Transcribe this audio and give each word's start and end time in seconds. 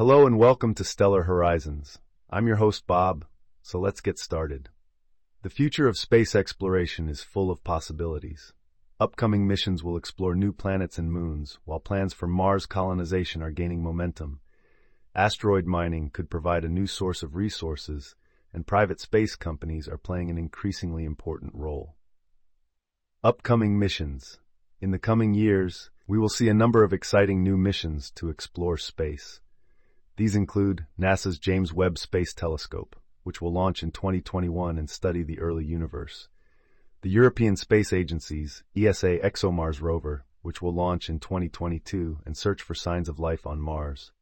Hello 0.00 0.26
and 0.26 0.38
welcome 0.38 0.72
to 0.76 0.82
Stellar 0.82 1.24
Horizons. 1.24 1.98
I'm 2.30 2.46
your 2.46 2.56
host 2.56 2.86
Bob, 2.86 3.26
so 3.60 3.78
let's 3.78 4.00
get 4.00 4.18
started. 4.18 4.70
The 5.42 5.50
future 5.50 5.86
of 5.86 5.98
space 5.98 6.34
exploration 6.34 7.06
is 7.06 7.20
full 7.20 7.50
of 7.50 7.62
possibilities. 7.62 8.54
Upcoming 8.98 9.46
missions 9.46 9.84
will 9.84 9.98
explore 9.98 10.34
new 10.34 10.54
planets 10.54 10.96
and 10.96 11.12
moons, 11.12 11.58
while 11.66 11.80
plans 11.80 12.14
for 12.14 12.26
Mars 12.26 12.64
colonization 12.64 13.42
are 13.42 13.50
gaining 13.50 13.82
momentum. 13.82 14.40
Asteroid 15.14 15.66
mining 15.66 16.08
could 16.08 16.30
provide 16.30 16.64
a 16.64 16.70
new 16.70 16.86
source 16.86 17.22
of 17.22 17.36
resources, 17.36 18.14
and 18.54 18.66
private 18.66 19.00
space 19.00 19.36
companies 19.36 19.86
are 19.86 19.98
playing 19.98 20.30
an 20.30 20.38
increasingly 20.38 21.04
important 21.04 21.54
role. 21.54 21.94
Upcoming 23.22 23.78
missions. 23.78 24.38
In 24.80 24.92
the 24.92 24.98
coming 24.98 25.34
years, 25.34 25.90
we 26.06 26.18
will 26.18 26.30
see 26.30 26.48
a 26.48 26.54
number 26.54 26.84
of 26.84 26.94
exciting 26.94 27.42
new 27.42 27.58
missions 27.58 28.10
to 28.12 28.30
explore 28.30 28.78
space. 28.78 29.42
These 30.20 30.36
include 30.36 30.84
NASA's 30.98 31.38
James 31.38 31.72
Webb 31.72 31.96
Space 31.96 32.34
Telescope, 32.34 32.94
which 33.22 33.40
will 33.40 33.54
launch 33.54 33.82
in 33.82 33.90
2021 33.90 34.76
and 34.76 34.90
study 34.90 35.22
the 35.22 35.38
early 35.38 35.64
universe. 35.64 36.28
The 37.00 37.08
European 37.08 37.56
Space 37.56 37.90
Agency's 37.90 38.62
ESA 38.76 39.20
ExoMars 39.20 39.80
rover, 39.80 40.26
which 40.42 40.60
will 40.60 40.74
launch 40.74 41.08
in 41.08 41.20
2022 41.20 42.18
and 42.26 42.36
search 42.36 42.60
for 42.60 42.74
signs 42.74 43.08
of 43.08 43.18
life 43.18 43.46
on 43.46 43.62
Mars. 43.62 44.12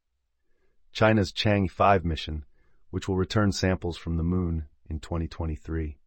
China's 0.92 1.32
Chang'e 1.32 1.68
5 1.68 2.04
mission, 2.04 2.44
which 2.90 3.08
will 3.08 3.16
return 3.16 3.50
samples 3.50 3.96
from 3.96 4.18
the 4.18 4.22
Moon 4.22 4.66
in 4.88 5.00
2023. 5.00 5.98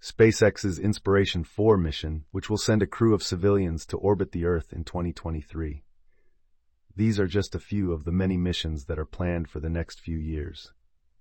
SpaceX's 0.00 0.78
Inspiration 0.78 1.42
4 1.42 1.76
mission, 1.76 2.26
which 2.30 2.48
will 2.48 2.58
send 2.58 2.80
a 2.80 2.86
crew 2.86 3.12
of 3.12 3.24
civilians 3.24 3.86
to 3.86 3.96
orbit 3.96 4.30
the 4.30 4.44
Earth 4.44 4.72
in 4.72 4.84
2023. 4.84 5.82
These 6.96 7.20
are 7.20 7.26
just 7.26 7.54
a 7.54 7.60
few 7.60 7.92
of 7.92 8.04
the 8.04 8.12
many 8.12 8.38
missions 8.38 8.86
that 8.86 8.98
are 8.98 9.04
planned 9.04 9.50
for 9.50 9.60
the 9.60 9.68
next 9.68 10.00
few 10.00 10.16
years. 10.16 10.72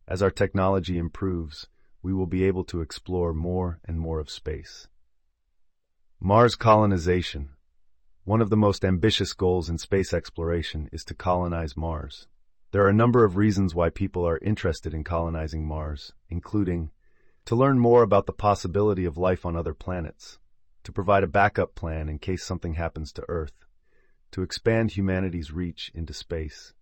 As 0.08 0.22
our 0.22 0.32
technology 0.32 0.98
improves, 0.98 1.68
we 2.02 2.14
will 2.14 2.28
be 2.28 2.46
able 2.46 2.64
to 2.66 2.80
explore 2.80 3.34
more 3.34 3.82
and 3.84 4.00
more 4.00 4.22
of 4.22 4.30
space. 4.30 4.88
Mars 6.18 6.56
colonization. 6.56 7.50
One 8.24 8.42
of 8.42 8.50
the 8.50 8.56
most 8.56 8.86
ambitious 8.86 9.34
goals 9.34 9.70
in 9.70 9.78
space 9.78 10.14
exploration 10.14 10.88
is 10.94 11.04
to 11.06 11.14
colonize 11.14 11.76
Mars. 11.76 12.28
There 12.72 12.86
are 12.86 12.90
a 12.90 12.94
number 12.94 13.26
of 13.26 13.36
reasons 13.36 13.76
why 13.76 13.90
people 13.90 14.26
are 14.26 14.38
interested 14.38 14.94
in 14.94 15.04
colonizing 15.04 15.68
Mars, 15.68 16.14
including 16.30 16.92
to 17.44 17.56
learn 17.56 17.80
more 17.80 18.02
about 18.02 18.28
the 18.28 18.34
possibility 18.34 19.04
of 19.04 19.18
life 19.18 19.46
on 19.46 19.58
other 19.58 19.74
planets, 19.74 20.40
to 20.86 20.94
provide 20.94 21.24
a 21.24 21.28
backup 21.28 21.76
plan 21.76 22.08
in 22.08 22.18
case 22.18 22.46
something 22.46 22.76
happens 22.76 23.12
to 23.12 23.26
Earth, 23.28 23.66
to 24.32 24.42
expand 24.42 24.92
humanity's 24.92 25.52
reach 25.52 25.92
into 25.94 26.14
space. 26.14 26.74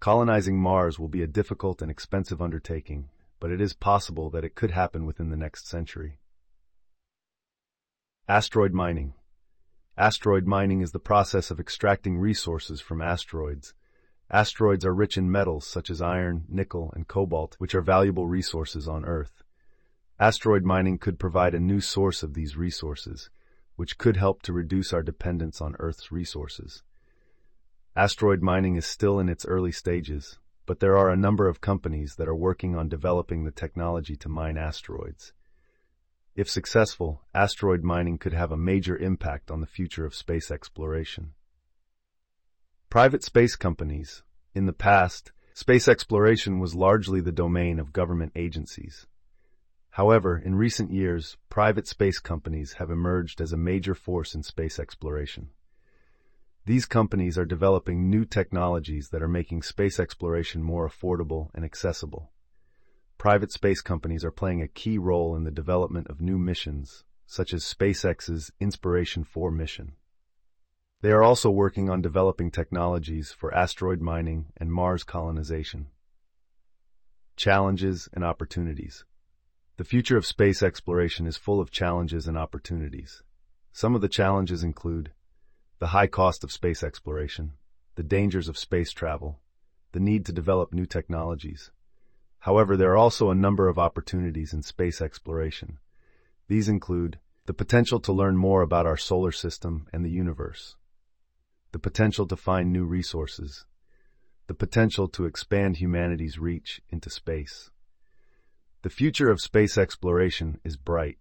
Colonizing 0.00 0.58
Mars 0.58 0.98
will 0.98 1.08
be 1.08 1.22
a 1.22 1.26
difficult 1.26 1.82
and 1.82 1.90
expensive 1.90 2.42
undertaking, 2.42 3.08
but 3.40 3.50
it 3.50 3.60
is 3.60 3.72
possible 3.72 4.30
that 4.30 4.44
it 4.44 4.54
could 4.54 4.70
happen 4.70 5.06
within 5.06 5.30
the 5.30 5.36
next 5.36 5.66
century. 5.66 6.18
Asteroid 8.28 8.72
mining. 8.72 9.14
Asteroid 9.96 10.46
mining 10.46 10.80
is 10.80 10.92
the 10.92 10.98
process 10.98 11.50
of 11.50 11.60
extracting 11.60 12.18
resources 12.18 12.80
from 12.80 13.00
asteroids 13.00 13.74
Asteroids 14.30 14.84
are 14.84 14.92
rich 14.94 15.16
in 15.16 15.30
metals 15.30 15.64
such 15.64 15.88
as 15.88 16.02
iron, 16.02 16.46
nickel, 16.48 16.90
and 16.96 17.06
cobalt, 17.06 17.54
which 17.58 17.76
are 17.76 17.80
valuable 17.80 18.26
resources 18.26 18.88
on 18.88 19.04
Earth. 19.04 19.44
Asteroid 20.18 20.64
mining 20.64 20.98
could 20.98 21.18
provide 21.18 21.54
a 21.54 21.60
new 21.60 21.80
source 21.80 22.24
of 22.24 22.34
these 22.34 22.56
resources, 22.56 23.30
which 23.76 23.98
could 23.98 24.16
help 24.16 24.42
to 24.42 24.52
reduce 24.52 24.92
our 24.92 25.02
dependence 25.02 25.60
on 25.60 25.76
Earth's 25.78 26.10
resources. 26.10 26.82
Asteroid 27.94 28.42
mining 28.42 28.76
is 28.76 28.84
still 28.84 29.18
in 29.18 29.28
its 29.28 29.46
early 29.46 29.72
stages, 29.72 30.38
but 30.66 30.80
there 30.80 30.96
are 30.98 31.10
a 31.10 31.16
number 31.16 31.48
of 31.48 31.60
companies 31.60 32.16
that 32.16 32.28
are 32.28 32.34
working 32.34 32.74
on 32.74 32.88
developing 32.88 33.44
the 33.44 33.50
technology 33.50 34.16
to 34.16 34.28
mine 34.28 34.58
asteroids. 34.58 35.32
If 36.34 36.50
successful, 36.50 37.22
asteroid 37.34 37.82
mining 37.82 38.18
could 38.18 38.34
have 38.34 38.52
a 38.52 38.56
major 38.56 38.96
impact 38.96 39.50
on 39.50 39.60
the 39.60 39.66
future 39.66 40.04
of 40.04 40.14
space 40.14 40.50
exploration. 40.50 41.32
Private 42.90 43.22
space 43.22 43.56
companies. 43.56 44.22
In 44.54 44.66
the 44.66 44.72
past, 44.72 45.32
space 45.54 45.88
exploration 45.88 46.58
was 46.58 46.74
largely 46.74 47.22
the 47.22 47.32
domain 47.32 47.78
of 47.78 47.92
government 47.92 48.32
agencies. 48.36 49.06
However, 49.96 50.36
in 50.36 50.56
recent 50.56 50.90
years, 50.90 51.38
private 51.48 51.86
space 51.86 52.18
companies 52.18 52.74
have 52.74 52.90
emerged 52.90 53.40
as 53.40 53.54
a 53.54 53.56
major 53.56 53.94
force 53.94 54.34
in 54.34 54.42
space 54.42 54.78
exploration. 54.78 55.48
These 56.66 56.84
companies 56.84 57.38
are 57.38 57.46
developing 57.46 58.10
new 58.10 58.26
technologies 58.26 59.08
that 59.08 59.22
are 59.22 59.26
making 59.26 59.62
space 59.62 59.98
exploration 59.98 60.62
more 60.62 60.86
affordable 60.86 61.48
and 61.54 61.64
accessible. 61.64 62.30
Private 63.16 63.50
space 63.52 63.80
companies 63.80 64.22
are 64.22 64.30
playing 64.30 64.60
a 64.60 64.68
key 64.68 64.98
role 64.98 65.34
in 65.34 65.44
the 65.44 65.50
development 65.50 66.08
of 66.08 66.20
new 66.20 66.36
missions, 66.36 67.04
such 67.24 67.54
as 67.54 67.64
SpaceX's 67.64 68.52
Inspiration 68.60 69.24
4 69.24 69.50
mission. 69.50 69.92
They 71.00 71.10
are 71.10 71.22
also 71.22 71.48
working 71.48 71.88
on 71.88 72.02
developing 72.02 72.50
technologies 72.50 73.32
for 73.32 73.54
asteroid 73.54 74.02
mining 74.02 74.52
and 74.58 74.70
Mars 74.70 75.04
colonization. 75.04 75.86
Challenges 77.34 78.10
and 78.12 78.22
opportunities. 78.22 79.06
The 79.78 79.84
future 79.84 80.16
of 80.16 80.24
space 80.24 80.62
exploration 80.62 81.26
is 81.26 81.36
full 81.36 81.60
of 81.60 81.70
challenges 81.70 82.26
and 82.26 82.38
opportunities. 82.38 83.22
Some 83.72 83.94
of 83.94 84.00
the 84.00 84.08
challenges 84.08 84.62
include 84.62 85.12
the 85.80 85.88
high 85.88 86.06
cost 86.06 86.42
of 86.42 86.50
space 86.50 86.82
exploration, 86.82 87.52
the 87.94 88.02
dangers 88.02 88.48
of 88.48 88.56
space 88.56 88.90
travel, 88.90 89.38
the 89.92 90.00
need 90.00 90.24
to 90.26 90.32
develop 90.32 90.72
new 90.72 90.86
technologies. 90.86 91.70
However, 92.38 92.74
there 92.74 92.92
are 92.92 92.96
also 92.96 93.28
a 93.28 93.34
number 93.34 93.68
of 93.68 93.78
opportunities 93.78 94.54
in 94.54 94.62
space 94.62 95.02
exploration. 95.02 95.78
These 96.48 96.70
include 96.70 97.18
the 97.44 97.52
potential 97.52 98.00
to 98.00 98.14
learn 98.14 98.38
more 98.38 98.62
about 98.62 98.86
our 98.86 98.96
solar 98.96 99.32
system 99.32 99.88
and 99.92 100.02
the 100.02 100.10
universe, 100.10 100.76
the 101.72 101.78
potential 101.78 102.26
to 102.28 102.36
find 102.36 102.72
new 102.72 102.86
resources, 102.86 103.66
the 104.46 104.54
potential 104.54 105.06
to 105.08 105.26
expand 105.26 105.76
humanity's 105.76 106.38
reach 106.38 106.80
into 106.88 107.10
space. 107.10 107.70
The 108.82 108.90
future 108.90 109.30
of 109.30 109.40
space 109.40 109.78
exploration 109.78 110.60
is 110.62 110.76
bright. 110.76 111.18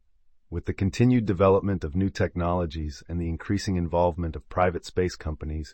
With 0.50 0.66
the 0.66 0.74
continued 0.74 1.26
development 1.26 1.84
of 1.84 1.96
new 1.96 2.10
technologies 2.10 3.02
and 3.10 3.20
the 3.20 3.30
increasing 3.30 3.76
involvement 3.76 4.36
of 4.36 4.48
private 4.50 4.86
space 4.86 5.16
companies, 5.16 5.74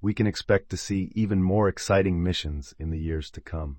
we 0.00 0.14
can 0.14 0.26
expect 0.26 0.68
to 0.70 0.76
see 0.76 1.10
even 1.14 1.42
more 1.42 1.68
exciting 1.68 2.22
missions 2.22 2.74
in 2.78 2.90
the 2.90 2.98
years 2.98 3.30
to 3.30 3.40
come. 3.40 3.78